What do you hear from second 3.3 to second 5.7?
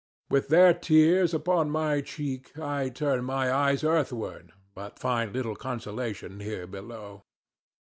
eyes earthward, but find little